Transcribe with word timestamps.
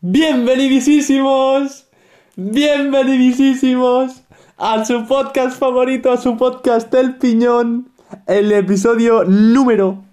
Bienvenidísimos, 0.00 1.88
bienvenidísimos 2.36 4.22
a 4.56 4.84
su 4.84 5.04
podcast 5.08 5.58
favorito, 5.58 6.12
a 6.12 6.16
su 6.16 6.36
podcast 6.36 6.94
El 6.94 7.16
Piñón, 7.16 7.90
el 8.28 8.52
episodio 8.52 9.24
número, 9.24 10.04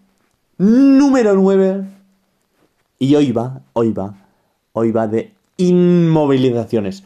número 0.57 1.35
9. 1.35 1.85
Y 2.97 3.13
hoy 3.13 3.31
va, 3.31 3.61
hoy 3.73 3.91
va, 3.91 4.15
hoy 4.73 4.91
va 4.91 5.05
de 5.05 5.35
inmovilizaciones. 5.57 7.03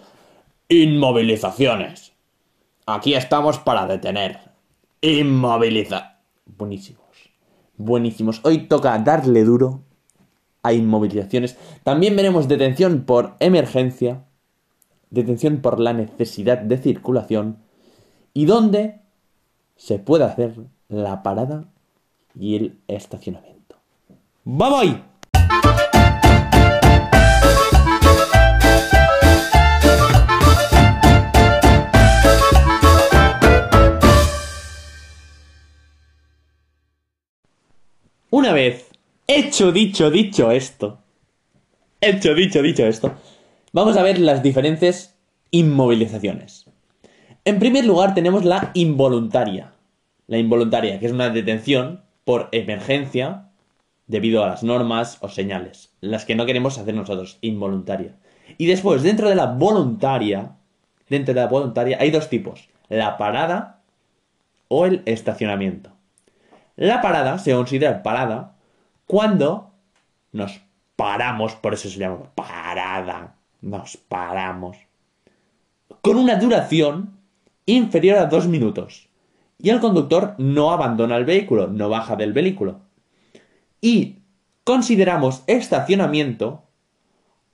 Inmovilizaciones. 0.70 2.14
Aquí 2.86 3.14
estamos 3.14 3.60
para 3.60 3.88
detener. 3.88 4.40
Inmoviliza. 5.02 6.22
Buenísimos. 6.46 7.04
Buenísimos. 7.76 8.40
Hoy 8.46 8.70
toca 8.70 8.98
darle 9.00 9.44
duro 9.44 9.82
a 10.64 10.74
inmovilizaciones. 10.74 11.58
También 11.84 12.16
veremos 12.16 12.48
detención 12.48 13.04
por 13.06 13.36
emergencia, 13.40 14.26
detención 15.10 15.58
por 15.58 15.80
la 15.80 15.94
necesidad 15.94 16.58
de 16.58 16.78
circulación 16.78 17.58
y 18.34 18.46
dónde 18.46 19.02
se 19.76 20.00
puede 20.00 20.26
hacer 20.26 20.56
la 20.88 21.24
parada 21.24 21.66
y 22.38 22.56
el 22.56 22.80
estacionamiento. 22.88 23.76
¡Vamos 24.44 24.82
ahí! 24.82 25.04
Una 38.32 38.54
vez 38.54 38.89
hecho, 39.30 39.72
dicho, 39.72 40.10
dicho 40.10 40.50
esto, 40.50 40.98
hecho, 42.02 42.34
dicho, 42.34 42.64
dicho 42.64 42.86
esto, 42.86 43.14
vamos 43.72 43.96
a 43.96 44.02
ver 44.02 44.20
las 44.20 44.42
diferentes 44.42 45.16
inmovilizaciones. 45.52 46.66
En 47.46 47.60
primer 47.60 47.86
lugar 47.86 48.16
tenemos 48.16 48.44
la 48.44 48.72
involuntaria. 48.74 49.74
La 50.26 50.40
involuntaria, 50.40 51.00
que 51.00 51.06
es 51.06 51.12
una 51.12 51.30
detención 51.30 52.02
por 52.26 52.50
emergencia 52.52 53.50
debido 54.08 54.44
a 54.44 54.48
las 54.48 54.64
normas 54.64 55.18
o 55.22 55.30
señales, 55.30 55.94
las 56.02 56.26
que 56.26 56.36
no 56.36 56.48
queremos 56.48 56.80
hacer 56.80 56.96
nosotros, 56.96 57.38
involuntaria. 57.42 58.16
Y 58.58 58.66
después, 58.66 59.04
dentro 59.04 59.30
de 59.30 59.36
la 59.36 59.46
voluntaria, 59.46 60.56
dentro 61.08 61.36
de 61.36 61.42
la 61.42 61.48
voluntaria 61.48 61.98
hay 62.00 62.10
dos 62.10 62.30
tipos, 62.30 62.68
la 62.90 63.18
parada 63.18 63.82
o 64.70 64.88
el 64.88 65.04
estacionamiento. 65.06 65.92
La 66.76 67.02
parada 67.02 67.38
se 67.38 67.54
considera 67.54 68.02
parada 68.02 68.56
cuando 69.10 69.72
nos 70.34 70.62
paramos, 70.96 71.56
por 71.56 71.74
eso 71.74 71.90
se 71.90 71.98
llama 71.98 72.30
parada, 72.36 73.38
nos 73.60 73.98
paramos, 73.98 74.78
con 76.04 76.16
una 76.16 76.36
duración 76.36 77.18
inferior 77.66 78.20
a 78.20 78.28
dos 78.28 78.48
minutos. 78.48 79.10
Y 79.58 79.72
el 79.72 79.80
conductor 79.80 80.36
no 80.38 80.70
abandona 80.70 81.18
el 81.18 81.26
vehículo, 81.26 81.66
no 81.66 81.90
baja 81.90 82.16
del 82.18 82.34
vehículo. 82.34 82.82
Y 83.82 84.18
consideramos 84.64 85.42
estacionamiento 85.48 86.66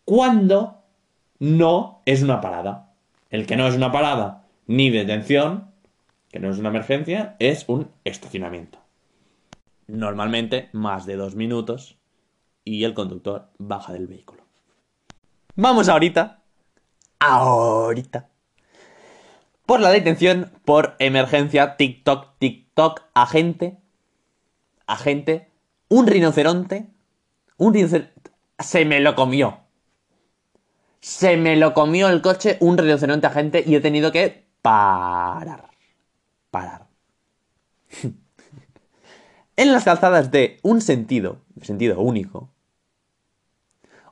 cuando 0.03 0.81
no 1.39 2.01
es 2.05 2.21
una 2.21 2.41
parada. 2.41 2.91
El 3.29 3.45
que 3.45 3.55
no 3.55 3.65
es 3.65 3.75
una 3.75 3.93
parada 3.93 4.43
ni 4.67 4.89
detención, 4.89 5.71
que 6.29 6.39
no 6.39 6.49
es 6.49 6.57
una 6.57 6.67
emergencia, 6.67 7.37
es 7.39 7.63
un 7.69 7.87
estacionamiento 8.03 8.84
normalmente 9.87 10.69
más 10.73 11.05
de 11.05 11.15
dos 11.15 11.35
minutos, 11.35 11.97
y 12.65 12.83
el 12.83 12.93
conductor 12.93 13.51
baja 13.59 13.93
del 13.93 14.07
vehículo. 14.07 14.43
Vamos 15.55 15.87
ahorita, 15.87 16.41
ahorita, 17.19 18.27
por 19.65 19.79
la 19.79 19.91
detención 19.91 20.51
por 20.65 20.95
emergencia, 20.99 21.77
TikTok, 21.77 22.37
TikTok, 22.39 23.03
agente, 23.13 23.77
agente, 24.87 25.49
un 25.87 26.07
rinoceronte, 26.07 26.89
un 27.57 27.73
rinoceronte, 27.73 28.31
se 28.59 28.83
me 28.83 28.99
lo 28.99 29.15
comió. 29.15 29.59
Se 30.99 31.37
me 31.37 31.55
lo 31.55 31.75
comió 31.75 32.09
el 32.09 32.23
coche 32.23 32.57
un 32.61 32.79
rinoceronte 32.79 33.27
agente 33.27 33.63
y 33.65 33.75
he 33.75 33.79
tenido 33.79 34.11
que 34.11 34.47
parar. 34.63 35.69
Parar. 36.49 36.87
en 39.57 39.71
las 39.71 39.83
calzadas 39.83 40.31
de 40.31 40.59
un 40.63 40.81
sentido, 40.81 41.39
sentido 41.61 42.01
único, 42.01 42.49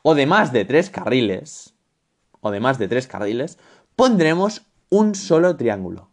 o 0.01 0.15
de 0.15 0.25
más 0.25 0.51
de 0.51 0.65
tres 0.65 0.89
carriles, 0.89 1.73
o 2.41 2.51
de 2.51 2.59
más 2.59 2.77
de 2.77 2.87
tres 2.87 3.07
carriles, 3.07 3.57
pondremos 3.95 4.65
un 4.89 5.15
solo 5.15 5.55
triángulo. 5.55 6.09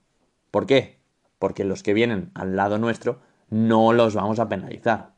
¿Por 0.51 0.67
qué? 0.67 1.01
Porque 1.39 1.65
los 1.65 1.83
que 1.83 1.95
vienen 1.95 2.31
al 2.35 2.57
lado 2.57 2.79
nuestro 2.79 3.21
no 3.51 3.93
los 3.93 4.15
vamos 4.15 4.39
a 4.39 4.49
penalizar. 4.49 5.15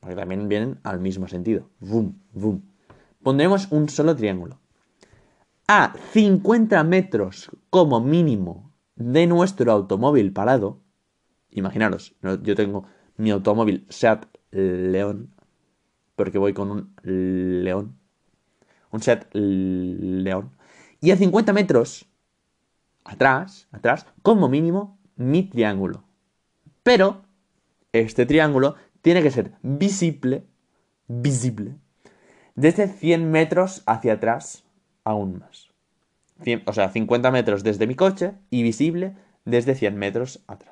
Porque 0.00 0.16
también 0.16 0.48
vienen 0.48 0.78
al 0.82 1.00
mismo 1.00 1.28
sentido. 1.28 1.68
Boom, 1.80 2.20
boom. 2.32 2.62
Pondremos 3.22 3.68
un 3.70 3.88
solo 3.88 4.16
triángulo. 4.16 4.58
A 5.68 5.94
50 6.12 6.82
metros 6.84 7.50
como 7.70 8.00
mínimo 8.00 8.72
de 8.96 9.26
nuestro 9.26 9.70
automóvil 9.72 10.32
parado. 10.32 10.80
Imaginaros, 11.50 12.14
yo 12.42 12.54
tengo 12.54 12.84
mi 13.22 13.30
automóvil 13.30 13.86
Seat 13.88 14.26
León, 14.50 15.32
porque 16.16 16.38
voy 16.38 16.52
con 16.52 16.70
un 16.72 16.94
León, 17.04 17.96
un 18.90 19.00
Seat 19.00 19.32
León, 19.32 20.50
y 21.00 21.12
a 21.12 21.16
50 21.16 21.52
metros 21.52 22.06
atrás, 23.04 23.68
atrás, 23.70 24.06
como 24.22 24.48
mínimo, 24.48 24.98
mi 25.14 25.44
triángulo. 25.44 26.02
Pero 26.82 27.22
este 27.92 28.26
triángulo 28.26 28.74
tiene 29.02 29.22
que 29.22 29.30
ser 29.30 29.52
visible, 29.62 30.44
visible, 31.06 31.76
desde 32.56 32.88
100 32.88 33.30
metros 33.30 33.84
hacia 33.86 34.14
atrás 34.14 34.64
aún 35.04 35.38
más. 35.38 35.70
o 36.66 36.72
sea, 36.72 36.88
50 36.90 37.30
metros 37.30 37.62
desde 37.62 37.86
mi 37.86 37.94
coche 37.94 38.32
y 38.50 38.64
visible 38.64 39.14
desde 39.44 39.76
100 39.76 39.96
metros 39.96 40.42
atrás 40.48 40.71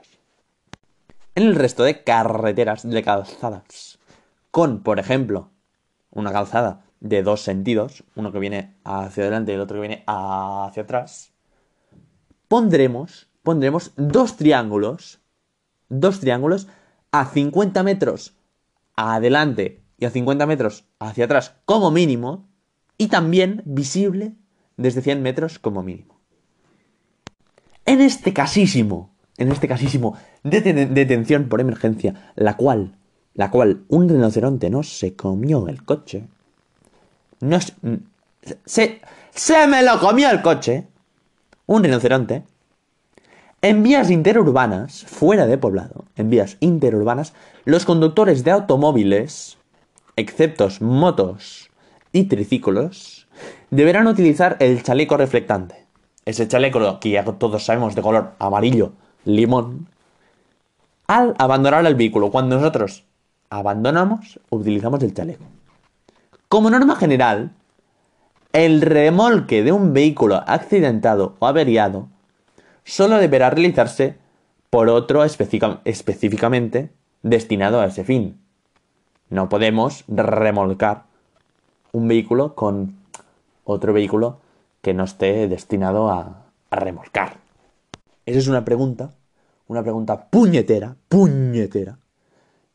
en 1.35 1.45
el 1.45 1.55
resto 1.55 1.85
de 1.85 2.03
carreteras 2.03 2.89
de 2.89 3.03
calzadas. 3.03 3.99
Con, 4.51 4.83
por 4.83 4.99
ejemplo, 4.99 5.51
una 6.11 6.33
calzada 6.33 6.85
de 7.01 7.23
dos 7.23 7.43
sentidos, 7.43 8.05
uno 8.15 8.33
que 8.33 8.39
viene 8.39 8.77
hacia 8.85 9.23
adelante 9.25 9.53
y 9.53 9.55
el 9.55 9.61
otro 9.61 9.77
que 9.77 9.89
viene 9.89 10.05
hacia 10.07 10.83
atrás, 10.83 11.33
pondremos, 12.49 13.29
pondremos 13.43 13.93
dos 13.97 14.37
triángulos, 14.37 15.21
dos 15.89 16.21
triángulos 16.21 16.69
a 17.13 17.27
50 17.27 17.83
metros 17.83 18.35
adelante 18.97 19.83
y 19.99 20.05
a 20.05 20.11
50 20.11 20.47
metros 20.47 20.85
hacia 20.99 21.25
atrás 21.25 21.55
como 21.65 21.91
mínimo, 21.91 22.49
y 23.01 23.09
también 23.09 23.63
visible 23.65 24.35
desde 24.77 25.01
100 25.01 25.23
metros 25.23 25.59
como 25.59 25.83
mínimo. 25.83 26.21
En 27.87 28.03
este 28.03 28.35
casísimo 28.35 29.15
en 29.41 29.51
este 29.51 29.67
casísimo 29.67 30.17
detención 30.45 31.49
por 31.49 31.61
emergencia, 31.61 32.33
la 32.37 32.57
cual, 32.57 32.95
la 33.35 33.51
cual 33.51 33.83
un 33.89 34.09
rinoceronte 34.09 34.71
no 34.71 34.83
se 34.83 35.17
comió 35.17 35.67
el 35.67 35.83
coche. 35.83 36.29
No 37.41 37.59
se, 37.61 39.01
se 39.31 39.67
me 39.67 39.83
lo 39.83 39.99
comió 39.99 40.31
el 40.31 40.43
coche. 40.43 40.87
Un 41.67 41.83
rinoceronte. 41.83 42.45
En 43.63 43.83
vías 43.83 44.11
interurbanas, 44.11 45.05
fuera 45.05 45.47
de 45.47 45.57
poblado, 45.57 46.05
en 46.17 46.29
vías 46.29 46.59
interurbanas, 46.61 47.33
los 47.65 47.85
conductores 47.85 48.45
de 48.45 48.51
automóviles, 48.51 49.57
excepto 50.17 50.69
motos 50.81 51.71
y 52.13 52.25
triciclos, 52.25 53.27
deberán 53.71 54.07
utilizar 54.07 54.57
el 54.61 54.83
chaleco 54.83 55.17
reflectante. 55.17 55.87
Ese 56.27 56.47
chaleco 56.47 57.01
que 57.01 57.11
ya 57.11 57.25
todos 57.25 57.65
sabemos 57.65 57.95
de 57.95 58.03
color 58.03 58.33
amarillo 58.39 58.93
limón 59.25 59.89
al 61.07 61.35
abandonar 61.39 61.85
el 61.87 61.95
vehículo. 61.95 62.31
Cuando 62.31 62.57
nosotros 62.57 63.05
abandonamos, 63.49 64.41
utilizamos 64.51 65.03
el 65.03 65.15
chaleco. 65.15 65.45
Como 66.49 66.71
norma 66.71 66.97
general, 66.97 67.53
el 68.53 68.81
remolque 68.81 69.63
de 69.63 69.73
un 69.73 69.93
vehículo 69.93 70.43
accidentado 70.47 71.37
o 71.39 71.47
averiado 71.47 72.09
solo 72.85 73.19
deberá 73.19 73.51
realizarse 73.51 74.17
por 74.71 74.89
otro 74.89 75.25
específicamente 75.25 76.91
destinado 77.23 77.81
a 77.81 77.87
ese 77.87 78.05
fin. 78.05 78.41
No 79.29 79.49
podemos 79.49 80.05
remolcar 80.09 81.05
un 81.93 82.09
vehículo 82.09 82.55
con 82.55 82.97
otro 83.65 83.93
vehículo 83.93 84.39
que 84.83 84.95
no 84.95 85.05
esté 85.05 85.47
destinado 85.49 86.11
a 86.11 86.45
remolcar. 86.71 87.50
Esa 88.31 88.39
es 88.39 88.49
una 88.49 88.65
pregunta, 88.65 89.13
una 89.67 89.83
pregunta 89.83 90.29
puñetera, 90.31 90.97
puñetera, 91.09 91.99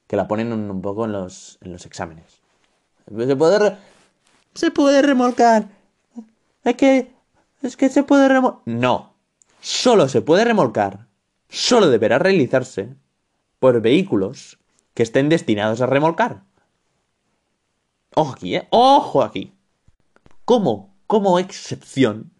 que 0.05 0.15
la 0.15 0.27
ponen 0.27 0.51
un, 0.51 0.81
poco 0.81 1.05
en 1.05 1.13
los, 1.13 1.57
en 1.61 1.71
los 1.71 1.85
exámenes. 1.85 2.41
¿Se 3.07 3.35
puede, 3.35 3.77
¿Se 4.53 4.71
puede 4.71 5.01
remolcar 5.01 5.67
es 6.65 6.75
que, 6.75 7.13
es 7.61 7.77
que 7.77 7.89
se 7.89 8.03
puede 8.03 8.27
remolcar. 8.27 8.61
No, 8.65 9.13
solo 9.61 10.09
se 10.09 10.21
puede 10.21 10.43
remolcar, 10.43 11.07
solo 11.47 11.89
deberá 11.89 12.19
realizarse 12.19 12.95
por 13.59 13.81
vehículos 13.81 14.57
que 14.93 15.03
estén 15.03 15.29
destinados 15.29 15.79
a 15.81 15.85
remolcar. 15.85 16.43
Ojo 18.15 18.33
aquí, 18.33 18.55
¿eh? 18.55 18.67
Ojo 18.71 19.21
aquí. 19.21 19.53
Como, 20.43 20.95
como 21.07 21.37
excepción, 21.37 22.31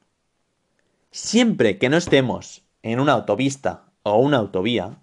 siempre 1.12 1.78
que 1.78 1.90
no 1.90 1.98
estemos 1.98 2.65
en 2.86 3.00
una 3.00 3.14
autopista 3.14 3.86
o 4.04 4.20
una 4.20 4.38
autovía, 4.38 5.00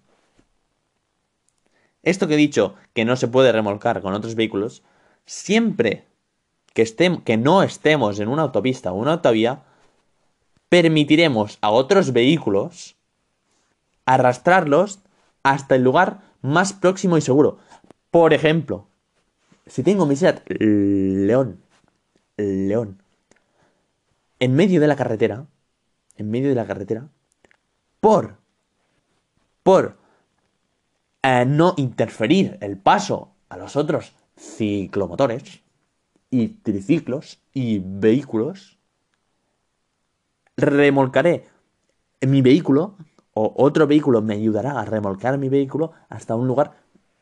esto 2.01 2.27
que 2.27 2.35
he 2.35 2.37
dicho 2.37 2.75
que 2.93 3.03
no 3.03 3.17
se 3.17 3.27
puede 3.27 3.51
remolcar 3.51 4.01
con 4.01 4.13
otros 4.13 4.35
vehículos, 4.35 4.83
siempre 5.25 6.05
que, 6.73 6.85
que 7.25 7.37
no 7.37 7.61
estemos 7.61 8.19
en 8.21 8.29
una 8.29 8.43
autopista 8.43 8.93
o 8.93 8.95
una 8.95 9.13
autovía, 9.13 9.63
permitiremos 10.69 11.57
a 11.59 11.71
otros 11.71 12.13
vehículos 12.13 12.95
arrastrarlos 14.05 14.99
hasta 15.43 15.75
el 15.75 15.83
lugar 15.83 16.21
más 16.41 16.71
próximo 16.71 17.17
y 17.17 17.21
seguro. 17.21 17.57
Por 18.11 18.33
ejemplo, 18.33 18.87
si 19.67 19.83
tengo 19.83 20.05
mi 20.05 20.15
Seat 20.15 20.41
León, 20.47 21.61
León, 22.37 23.01
en 24.39 24.55
medio 24.55 24.79
de 24.79 24.87
la 24.87 24.95
carretera, 24.95 25.47
en 26.15 26.31
medio 26.31 26.47
de 26.47 26.55
la 26.55 26.65
carretera, 26.65 27.09
por, 28.03 28.35
por 29.63 29.95
no 31.23 31.73
interferir 31.77 32.57
el 32.59 32.77
paso 32.77 33.31
a 33.47 33.55
los 33.55 33.77
otros 33.77 34.13
ciclomotores 34.37 35.61
y 36.29 36.49
triciclos 36.49 37.39
y 37.53 37.79
vehículos, 37.79 38.77
remolcaré 40.57 41.47
mi 42.19 42.41
vehículo 42.41 42.97
o 43.33 43.53
otro 43.55 43.87
vehículo 43.87 44.21
me 44.21 44.33
ayudará 44.33 44.81
a 44.81 44.83
remolcar 44.83 45.37
mi 45.37 45.47
vehículo 45.47 45.93
hasta 46.09 46.35
un 46.35 46.45
lugar 46.45 46.73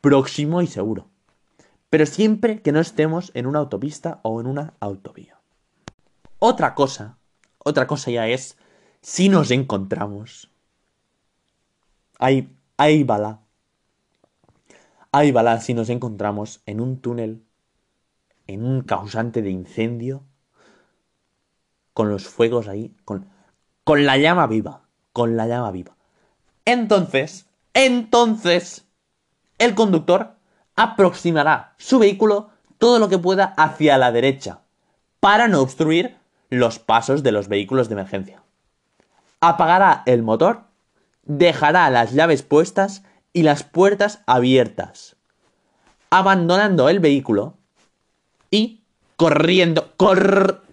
próximo 0.01 0.63
y 0.63 0.68
seguro. 0.68 1.10
Pero 1.92 2.07
siempre 2.07 2.63
que 2.63 2.72
no 2.72 2.80
estemos 2.80 3.30
en 3.36 3.45
una 3.45 3.60
autopista 3.60 4.19
o 4.24 4.42
en 4.42 4.48
una 4.48 4.74
autovía. 4.80 5.39
Otra 6.39 6.74
cosa, 6.74 7.19
otra 7.60 7.86
cosa 7.86 8.10
ya 8.10 8.27
es 8.27 8.57
si 9.01 9.30
nos 9.30 9.51
encontramos. 9.51 10.50
Ahí, 12.21 12.56
ahí 12.77 13.03
bala. 13.03 13.41
Ahí 15.12 15.31
bala 15.31 15.59
si 15.59 15.73
nos 15.73 15.89
encontramos 15.89 16.62
en 16.68 16.79
un 16.79 17.01
túnel, 17.01 17.44
en 18.45 18.63
un 18.63 18.83
causante 18.83 19.41
de 19.41 19.50
incendio, 19.50 20.23
con 21.94 22.09
los 22.09 22.27
fuegos 22.27 22.68
ahí, 22.68 22.95
con, 23.06 23.27
con 23.83 24.06
la 24.06 24.18
llama 24.18 24.45
viva, 24.45 24.83
con 25.13 25.35
la 25.35 25.47
llama 25.47 25.71
viva. 25.71 25.95
Entonces, 26.63 27.47
entonces, 27.73 28.85
el 29.57 29.74
conductor 29.74 30.35
aproximará 30.75 31.74
su 31.79 31.97
vehículo 31.97 32.51
todo 32.77 33.00
lo 33.00 33.09
que 33.09 33.17
pueda 33.17 33.56
hacia 33.57 33.97
la 33.97 34.12
derecha, 34.12 34.62
para 35.19 35.47
no 35.47 35.62
obstruir 35.62 36.17
los 36.51 36.77
pasos 36.77 37.24
de 37.24 37.31
los 37.31 37.47
vehículos 37.47 37.89
de 37.89 37.94
emergencia. 37.94 38.44
Apagará 39.39 40.03
el 40.06 40.21
motor, 40.21 40.70
dejará 41.23 41.89
las 41.89 42.13
llaves 42.13 42.44
puestas 42.44 43.03
y 43.33 43.44
las 43.44 43.63
puertas 43.63 44.21
abiertas, 44.25 45.15
abandonando 46.09 46.89
el 46.89 47.00
vehículo 47.00 47.57
y 48.50 48.81
corriendo, 49.15 49.94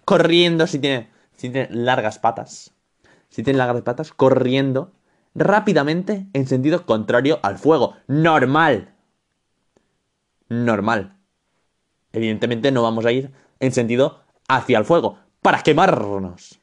corriendo 0.04 0.66
si 0.66 0.78
tiene, 0.78 1.10
si 1.36 1.50
tiene 1.50 1.68
largas 1.70 2.18
patas, 2.18 2.72
si 3.28 3.42
tiene 3.42 3.58
largas 3.58 3.82
patas, 3.82 4.12
corriendo 4.12 4.92
rápidamente 5.34 6.26
en 6.32 6.46
sentido 6.46 6.84
contrario 6.84 7.38
al 7.42 7.58
fuego. 7.58 7.94
Normal. 8.06 8.94
Normal. 10.48 11.16
Evidentemente 12.12 12.72
no 12.72 12.82
vamos 12.82 13.06
a 13.06 13.12
ir 13.12 13.30
en 13.60 13.72
sentido 13.72 14.22
hacia 14.48 14.78
el 14.78 14.84
fuego. 14.84 15.18
Para 15.42 15.62
quemarnos. 15.62 16.58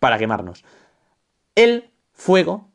Para 0.00 0.18
quemarnos. 0.18 0.64
El 1.54 1.90
fuego 2.12 2.70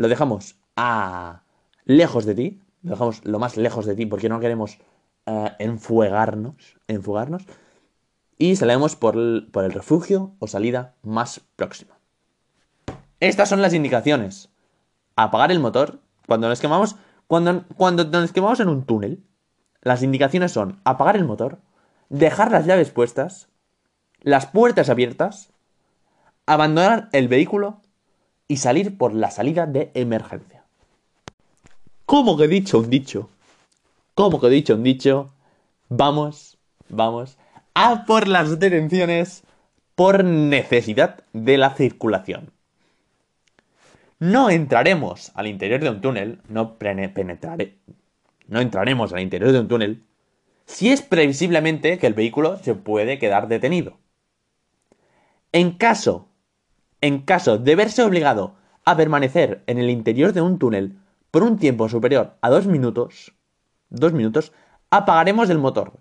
lo 0.00 0.08
dejamos 0.08 0.56
a 0.76 1.42
lejos 1.84 2.24
de 2.24 2.34
ti. 2.34 2.62
Lo 2.82 2.92
dejamos 2.92 3.22
lo 3.26 3.38
más 3.38 3.58
lejos 3.58 3.84
de 3.84 3.94
ti 3.94 4.06
porque 4.06 4.30
no 4.30 4.40
queremos 4.40 4.78
uh, 5.26 5.48
enfuegarnos. 5.58 6.78
Enfugarnos. 6.88 7.44
Y 8.38 8.56
salimos 8.56 8.96
por 8.96 9.14
por 9.50 9.64
el 9.64 9.72
refugio 9.72 10.32
o 10.38 10.46
salida 10.46 10.94
más 11.02 11.42
próxima. 11.54 11.98
Estas 13.20 13.50
son 13.50 13.60
las 13.60 13.74
indicaciones. 13.74 14.48
Apagar 15.16 15.52
el 15.52 15.60
motor. 15.60 16.00
Cuando 16.26 16.48
nos 16.48 16.60
quemamos. 16.60 16.96
Cuando, 17.26 17.66
cuando 17.76 18.04
nos 18.04 18.32
quemamos 18.32 18.58
en 18.60 18.70
un 18.70 18.84
túnel. 18.84 19.22
Las 19.82 20.02
indicaciones 20.02 20.50
son 20.50 20.80
apagar 20.84 21.16
el 21.16 21.26
motor. 21.26 21.58
Dejar 22.08 22.50
las 22.50 22.64
llaves 22.64 22.88
puestas. 22.90 23.50
Las 24.22 24.46
puertas 24.46 24.88
abiertas. 24.88 25.52
Abandonar 26.46 27.10
el 27.12 27.28
vehículo. 27.28 27.82
Y 28.50 28.56
salir 28.56 28.98
por 28.98 29.14
la 29.14 29.30
salida 29.30 29.66
de 29.66 29.92
emergencia. 29.94 30.64
¿Cómo 32.04 32.36
que 32.36 32.46
he 32.46 32.48
dicho 32.48 32.80
un 32.80 32.90
dicho? 32.90 33.30
¿Cómo 34.16 34.40
que 34.40 34.48
he 34.48 34.50
dicho 34.50 34.74
un 34.74 34.82
dicho? 34.82 35.32
Vamos, 35.88 36.58
vamos 36.88 37.38
a 37.74 38.04
por 38.06 38.26
las 38.26 38.58
detenciones 38.58 39.44
por 39.94 40.24
necesidad 40.24 41.22
de 41.32 41.58
la 41.58 41.74
circulación. 41.74 42.50
No 44.18 44.50
entraremos 44.50 45.30
al 45.36 45.46
interior 45.46 45.80
de 45.80 45.90
un 45.90 46.00
túnel, 46.00 46.40
no 46.48 46.76
penetraré, 46.76 47.78
no 48.48 48.60
entraremos 48.60 49.12
al 49.12 49.20
interior 49.20 49.52
de 49.52 49.60
un 49.60 49.68
túnel 49.68 50.02
si 50.66 50.90
es 50.90 51.02
previsiblemente 51.02 51.98
que 51.98 52.08
el 52.08 52.14
vehículo 52.14 52.58
se 52.58 52.74
puede 52.74 53.20
quedar 53.20 53.46
detenido. 53.46 53.98
En 55.52 55.70
caso, 55.70 56.29
en 57.00 57.20
caso 57.22 57.58
de 57.58 57.76
verse 57.76 58.02
obligado 58.02 58.54
a 58.84 58.96
permanecer 58.96 59.62
en 59.66 59.78
el 59.78 59.90
interior 59.90 60.32
de 60.32 60.40
un 60.40 60.58
túnel 60.58 60.98
por 61.30 61.42
un 61.42 61.58
tiempo 61.58 61.88
superior 61.88 62.36
a 62.40 62.50
dos 62.50 62.66
minutos, 62.66 63.32
dos 63.88 64.12
minutos, 64.12 64.52
apagaremos 64.90 65.50
el 65.50 65.58
motor. 65.58 65.92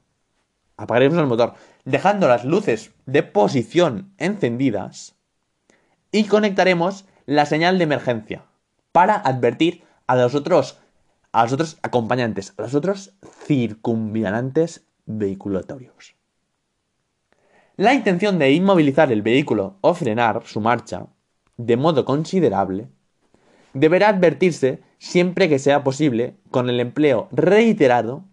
Apagaremos 0.77 1.17
el 1.17 1.27
motor, 1.27 1.53
dejando 1.85 2.27
las 2.27 2.45
luces 2.45 2.91
de 3.05 3.21
posición 3.21 4.13
encendidas 4.17 5.15
y 6.11 6.23
conectaremos 6.23 7.05
la 7.25 7.45
señal 7.45 7.77
de 7.77 7.83
emergencia 7.83 8.45
para 8.91 9.15
advertir 9.15 9.83
a 10.07 10.15
los 10.15 10.35
otros, 10.35 10.79
a 11.31 11.43
los 11.43 11.53
otros 11.53 11.77
acompañantes, 11.83 12.53
a 12.57 12.63
los 12.63 12.73
otros 12.73 13.13
circunvianantes 13.45 14.87
vehiculatorios. 15.05 16.18
La 17.79 17.93
intención 17.93 18.39
de 18.39 18.51
inmovilizar 18.51 19.09
el 19.09 19.21
vehículo 19.21 19.77
o 19.79 19.93
frenar 19.93 20.43
su 20.45 20.59
marcha 20.59 21.07
de 21.55 21.77
modo 21.77 22.03
considerable 22.03 22.89
deberá 23.73 24.09
advertirse 24.09 24.81
siempre 24.97 25.47
que 25.47 25.59
sea 25.59 25.81
posible 25.81 26.35
con 26.51 26.69
el 26.69 26.81
empleo 26.81 27.29
reiterado, 27.31 28.25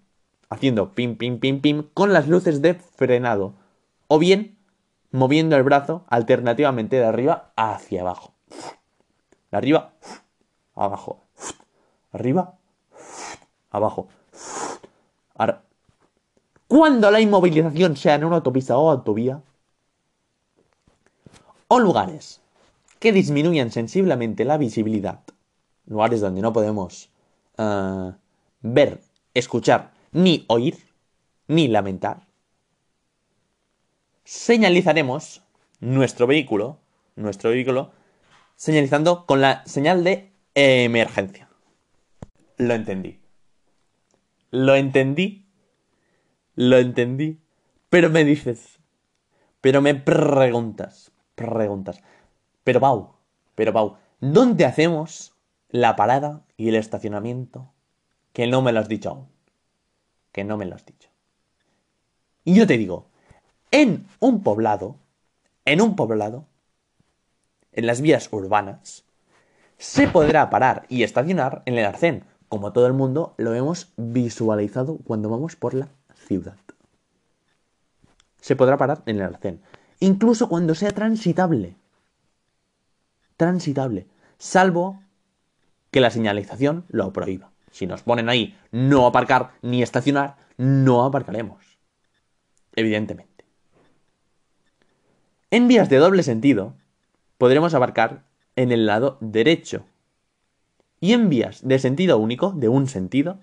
haciendo 0.50 0.96
pim 0.96 1.14
pim 1.16 1.38
pim 1.38 1.60
pim 1.60 1.84
con 1.94 2.12
las 2.12 2.26
luces 2.26 2.60
de 2.60 2.74
frenado, 2.74 3.54
o 4.08 4.18
bien 4.18 4.58
moviendo 5.12 5.54
el 5.54 5.62
brazo 5.62 6.04
alternativamente 6.08 6.96
de 6.96 7.04
arriba 7.04 7.52
hacia 7.54 8.00
abajo 8.00 8.34
arriba, 9.52 9.92
abajo, 10.74 11.22
arriba, 12.10 12.58
abajo. 13.70 14.08
Cuando 16.68 17.10
la 17.10 17.20
inmovilización 17.20 17.96
sea 17.96 18.16
en 18.16 18.24
una 18.24 18.36
autopista 18.36 18.76
o 18.76 18.90
autovía, 18.90 19.40
o 21.68 21.80
lugares 21.80 22.40
que 22.98 23.12
disminuyan 23.12 23.70
sensiblemente 23.70 24.44
la 24.44 24.56
visibilidad, 24.56 25.20
lugares 25.86 26.20
donde 26.20 26.42
no 26.42 26.52
podemos 26.52 27.10
eh, 27.58 28.12
ver, 28.62 29.00
escuchar, 29.34 29.92
ni 30.12 30.44
oír, 30.48 30.78
ni 31.48 31.68
lamentar, 31.68 32.26
señalizaremos 34.24 35.42
nuestro 35.80 36.26
vehículo, 36.26 36.78
nuestro 37.14 37.50
vehículo 37.50 37.92
señalizando 38.56 39.26
con 39.26 39.40
la 39.40 39.62
señal 39.66 40.02
de 40.02 40.32
emergencia. 40.54 41.48
Lo 42.56 42.74
entendí. 42.74 43.20
Lo 44.50 44.74
entendí. 44.74 45.45
Lo 46.56 46.78
entendí. 46.78 47.38
Pero 47.88 48.10
me 48.10 48.24
dices. 48.24 48.80
Pero 49.60 49.80
me 49.80 49.94
preguntas. 49.94 51.12
Preguntas. 51.36 52.02
Pero 52.64 52.80
Pau. 52.80 53.12
Pero 53.54 53.72
Pau. 53.72 53.96
¿Dónde 54.20 54.64
hacemos 54.64 55.34
la 55.68 55.94
parada 55.94 56.42
y 56.56 56.68
el 56.68 56.74
estacionamiento? 56.74 57.72
Que 58.32 58.48
no 58.48 58.60
me 58.60 58.72
lo 58.72 58.80
has 58.80 58.88
dicho 58.88 59.10
aún. 59.10 59.28
Que 60.32 60.42
no 60.42 60.56
me 60.56 60.66
lo 60.66 60.74
has 60.74 60.84
dicho. 60.84 61.08
Y 62.44 62.54
yo 62.54 62.66
te 62.66 62.76
digo. 62.76 63.06
En 63.70 64.06
un 64.18 64.42
poblado. 64.42 64.96
en 65.66 65.80
un 65.80 65.96
poblado, 65.96 66.46
en 67.72 67.86
las 67.86 68.00
vías 68.00 68.28
urbanas, 68.32 69.04
se 69.78 70.08
podrá 70.08 70.48
parar 70.48 70.86
y 70.88 71.02
estacionar 71.02 71.62
en 71.66 71.76
el 71.76 71.84
arcén, 71.84 72.24
como 72.48 72.72
todo 72.72 72.86
el 72.86 72.92
mundo 72.94 73.34
lo 73.36 73.52
hemos 73.52 73.92
visualizado 73.96 74.98
cuando 75.04 75.28
vamos 75.28 75.56
por 75.56 75.74
la 75.74 75.88
ciudad. 76.26 76.56
Se 78.40 78.56
podrá 78.56 78.76
parar 78.76 79.02
en 79.06 79.16
el 79.16 79.22
arcén, 79.22 79.60
incluso 80.00 80.48
cuando 80.48 80.74
sea 80.74 80.90
transitable. 80.90 81.76
Transitable, 83.36 84.06
salvo 84.38 85.00
que 85.90 86.00
la 86.00 86.10
señalización 86.10 86.84
lo 86.88 87.12
prohíba. 87.12 87.50
Si 87.70 87.86
nos 87.86 88.02
ponen 88.02 88.28
ahí 88.28 88.58
no 88.70 89.06
aparcar 89.06 89.52
ni 89.62 89.82
estacionar, 89.82 90.36
no 90.56 91.04
aparcaremos. 91.04 91.78
Evidentemente. 92.74 93.44
En 95.50 95.68
vías 95.68 95.88
de 95.88 95.98
doble 95.98 96.22
sentido, 96.22 96.74
podremos 97.38 97.74
abarcar 97.74 98.24
en 98.56 98.72
el 98.72 98.86
lado 98.86 99.18
derecho. 99.20 99.84
Y 101.00 101.12
en 101.12 101.28
vías 101.28 101.66
de 101.66 101.78
sentido 101.78 102.18
único, 102.18 102.52
de 102.52 102.68
un 102.68 102.88
sentido, 102.88 103.40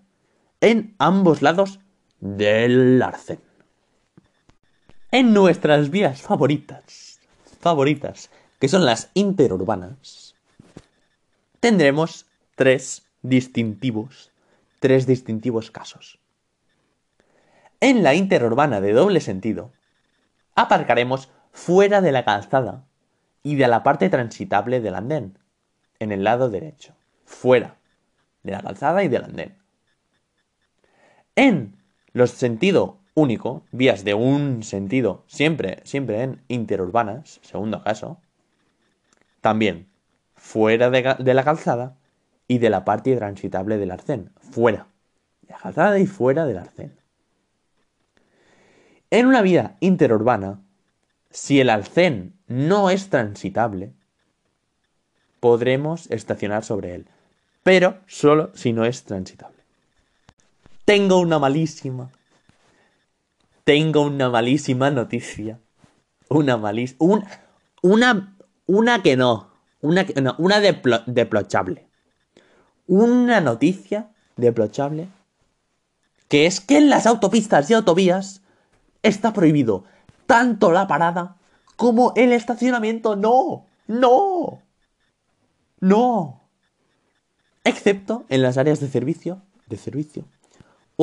en 0.62 0.96
ambos 0.98 1.42
lados 1.42 1.80
del 2.24 3.02
arcén. 3.02 3.40
En 5.12 5.34
nuestras 5.34 5.90
vías 5.90 6.22
favoritas, 6.22 7.20
favoritas, 7.60 8.30
que 8.60 8.70
son 8.70 8.86
las 8.86 9.12
interurbanas, 9.14 10.34
tendremos 11.60 12.26
tres 12.56 13.04
distintivos, 13.24 14.32
tres 14.80 15.06
distintivos 15.06 15.70
casos. 15.70 16.18
En 17.82 18.04
la 18.04 18.16
interurbana 18.16 18.80
de 18.80 18.94
doble 18.94 19.20
sentido, 19.20 19.74
aparcaremos 20.56 21.30
fuera 21.52 22.00
de 22.00 22.14
la 22.14 22.24
calzada 22.24 22.86
y 23.44 23.56
de 23.56 23.68
la 23.68 23.84
parte 23.84 24.10
transitable 24.10 24.80
del 24.80 24.96
andén, 24.96 25.38
en 26.00 26.14
el 26.14 26.24
lado 26.24 26.50
derecho, 26.50 26.96
fuera 27.26 27.76
de 28.44 28.54
la 28.54 28.62
calzada 28.62 29.04
y 29.04 29.10
del 29.10 29.26
andén. 29.26 29.58
En 31.36 31.83
los 32.14 32.32
sentido 32.32 33.00
único, 33.16 33.64
vías 33.72 34.04
de 34.04 34.14
un 34.14 34.64
sentido, 34.64 35.24
siempre, 35.28 35.82
siempre 35.84 36.24
en 36.24 36.42
interurbanas, 36.48 37.40
segundo 37.44 37.84
caso, 37.84 38.20
también 39.42 39.88
fuera 40.36 40.90
de, 40.90 41.34
la 41.34 41.44
calzada 41.44 41.98
y 42.48 42.58
de 42.58 42.70
la 42.70 42.86
parte 42.86 43.16
transitable 43.16 43.78
del 43.78 43.92
arcén, 43.92 44.32
fuera 44.52 44.88
de 45.42 45.54
la 45.54 45.60
calzada 45.60 46.00
y 46.00 46.06
fuera 46.06 46.46
del 46.46 46.58
arcén. 46.58 46.98
En 49.12 49.28
una 49.28 49.42
vía 49.42 49.78
interurbana, 49.80 50.62
si 51.30 51.60
el 51.60 51.70
alcén 51.70 52.36
no 52.48 52.90
es 52.90 53.10
transitable, 53.10 53.94
podremos 55.40 56.10
estacionar 56.10 56.64
sobre 56.64 56.96
él, 56.96 57.08
pero 57.64 58.00
solo 58.08 58.52
si 58.56 58.74
no 58.74 58.86
es 58.86 59.04
transitable. 59.04 59.63
Tengo 60.86 61.20
una 61.20 61.40
malísima, 61.40 62.12
tengo 63.64 64.02
una 64.02 64.30
malísima 64.30 64.92
noticia. 64.92 65.62
Una 66.28 66.58
malísima, 66.58 67.26
una, 67.82 68.38
una 68.66 69.02
que 69.02 69.16
no, 69.16 69.50
una, 69.80 70.06
no, 70.22 70.36
una 70.40 70.60
deplochable. 70.60 71.88
Una 72.86 73.40
noticia 73.40 74.12
deplochable 74.36 75.08
que 76.28 76.48
es 76.48 76.60
que 76.60 76.78
en 76.78 76.90
las 76.90 77.06
autopistas 77.06 77.70
y 77.70 77.76
autovías 77.76 78.42
está 79.04 79.32
prohibido 79.32 79.86
tanto 80.26 80.72
la 80.72 80.88
parada 80.88 81.38
como 81.78 82.12
el 82.18 82.34
estacionamiento. 82.34 83.16
No, 83.16 83.68
no, 83.88 84.62
no. 85.80 86.42
Excepto 87.64 88.26
en 88.28 88.42
las 88.42 88.58
áreas 88.58 88.82
de 88.82 88.90
servicio, 88.90 89.42
de 89.68 89.78
servicio 89.78 90.26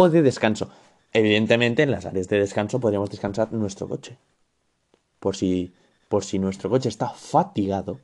de 0.09 0.23
descanso. 0.23 0.71
Evidentemente, 1.13 1.83
en 1.83 1.91
las 1.91 2.07
áreas 2.07 2.29
de 2.29 2.39
descanso 2.39 2.81
podríamos 2.81 3.11
descansar 3.11 3.53
nuestro 3.53 3.89
coche. 3.89 4.17
Por 5.19 5.37
si, 5.37 5.75
por 6.09 6.25
si 6.25 6.39
nuestro 6.39 6.71
coche 6.71 6.89
está 6.89 7.11
fatigado, 7.11 8.01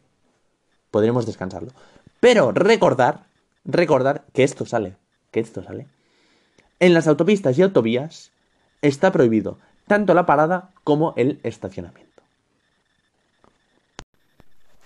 podremos 0.90 1.24
descansarlo. 1.26 1.72
Pero 2.20 2.52
recordar, 2.52 3.26
recordar 3.64 4.24
que 4.32 4.44
esto 4.44 4.66
sale, 4.66 4.96
que 5.30 5.40
esto 5.40 5.62
sale. 5.62 5.86
En 6.78 6.92
las 6.92 7.06
autopistas 7.06 7.58
y 7.58 7.62
autovías 7.62 8.32
está 8.82 9.12
prohibido 9.12 9.58
tanto 9.86 10.14
la 10.14 10.26
parada 10.26 10.72
como 10.84 11.14
el 11.16 11.40
estacionamiento. 11.42 12.22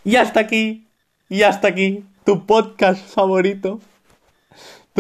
Y 0.05 0.17
hasta 0.17 0.41
aquí, 0.41 0.87
y 1.29 1.43
hasta 1.43 1.69
aquí, 1.69 2.05
tu 2.25 2.47
podcast 2.47 3.07
favorito, 3.07 3.81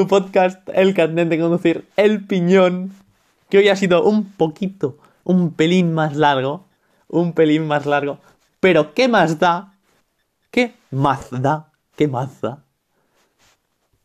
tu 0.00 0.06
podcast 0.06 0.66
El 0.72 0.94
carnet 0.94 1.28
de 1.28 1.38
conducir, 1.38 1.86
El 1.94 2.26
Piñón, 2.26 2.90
que 3.50 3.58
hoy 3.58 3.68
ha 3.68 3.76
sido 3.76 4.02
un 4.02 4.32
poquito, 4.32 4.96
un 5.24 5.52
pelín 5.52 5.92
más 5.92 6.16
largo, 6.16 6.64
un 7.06 7.34
pelín 7.34 7.66
más 7.66 7.84
largo, 7.84 8.18
pero 8.60 8.94
¿qué 8.94 9.08
más 9.08 9.38
da? 9.38 9.74
¿Qué 10.50 10.74
más 10.90 11.28
da? 11.30 11.70
¿Qué 11.96 12.08
más 12.08 12.40
da? 12.40 12.64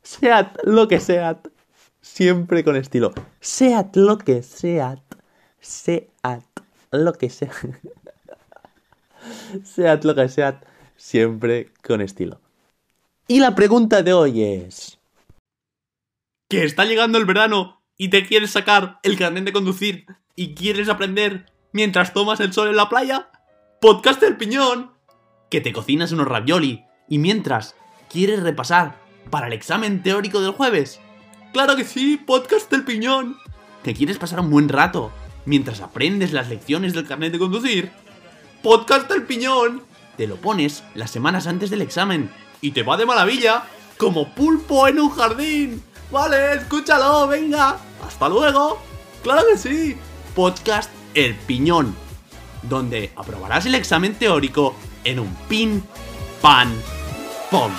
Seat 0.03 0.57
lo 0.65 0.89
que 0.89 0.99
seat, 0.99 1.47
siempre 2.01 2.65
con 2.65 2.75
estilo. 2.75 3.13
Seat 3.39 3.95
lo 3.95 4.17
que 4.17 4.43
seat, 4.43 4.99
seat 5.61 6.43
lo 6.91 7.13
que 7.13 7.29
sea. 7.29 7.53
seat 9.63 10.03
lo 10.03 10.13
que 10.13 10.27
seat, 10.27 10.61
siempre 10.97 11.71
con 11.81 12.01
estilo. 12.01 12.41
Y 13.29 13.39
la 13.39 13.55
pregunta 13.55 14.03
de 14.03 14.11
hoy 14.11 14.43
es... 14.43 14.99
¿Que 16.47 16.63
está 16.63 16.85
llegando 16.85 17.17
el 17.17 17.25
verano 17.25 17.81
y 17.97 18.09
te 18.09 18.23
quieres 18.27 18.51
sacar 18.51 18.99
el 19.01 19.17
carnet 19.17 19.45
de 19.45 19.51
conducir 19.51 20.05
y 20.35 20.53
quieres 20.53 20.89
aprender 20.89 21.51
mientras 21.73 22.13
tomas 22.13 22.39
el 22.39 22.53
sol 22.53 22.67
en 22.67 22.75
la 22.75 22.87
playa? 22.87 23.31
Podcast 23.81 24.21
del 24.21 24.37
piñón. 24.37 24.91
Que 25.49 25.59
te 25.59 25.73
cocinas 25.73 26.11
unos 26.11 26.27
ravioli 26.27 26.85
y 27.09 27.17
mientras 27.17 27.75
quieres 28.11 28.43
repasar 28.43 29.01
para 29.31 29.47
el 29.47 29.53
examen 29.53 30.03
teórico 30.03 30.39
del 30.39 30.51
jueves. 30.51 30.99
Claro 31.51 31.75
que 31.75 31.83
sí, 31.83 32.17
podcast 32.17 32.69
del 32.69 32.83
piñón. 32.83 33.37
Que 33.83 33.95
quieres 33.95 34.19
pasar 34.19 34.39
un 34.39 34.51
buen 34.51 34.69
rato 34.69 35.11
mientras 35.45 35.81
aprendes 35.81 36.31
las 36.31 36.47
lecciones 36.47 36.93
del 36.93 37.07
carnet 37.07 37.31
de 37.31 37.39
conducir. 37.39 37.91
Podcast 38.61 39.09
del 39.09 39.23
piñón. 39.23 39.81
Te 40.15 40.27
lo 40.27 40.35
pones 40.35 40.83
las 40.93 41.09
semanas 41.09 41.47
antes 41.47 41.71
del 41.71 41.81
examen 41.81 42.29
y 42.61 42.69
te 42.69 42.83
va 42.83 42.97
de 42.97 43.07
maravilla 43.07 43.63
como 43.97 44.35
pulpo 44.35 44.87
en 44.87 44.99
un 44.99 45.09
jardín. 45.09 45.83
Vale, 46.11 46.55
escúchalo, 46.55 47.27
venga. 47.27 47.77
Hasta 48.05 48.29
luego. 48.29 48.79
Claro 49.23 49.43
que 49.51 49.57
sí. 49.57 49.97
Podcast 50.35 50.89
El 51.13 51.35
Piñón, 51.35 51.95
donde 52.61 53.11
aprobarás 53.15 53.65
el 53.65 53.75
examen 53.75 54.15
teórico 54.15 54.75
en 55.03 55.19
un 55.19 55.33
pin, 55.47 55.83
pan, 56.41 56.71
pom. 57.49 57.71